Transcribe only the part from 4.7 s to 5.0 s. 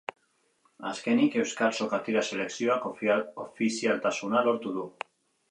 du.